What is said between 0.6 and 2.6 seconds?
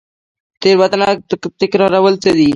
تیروتنه تکرارول څه دي؟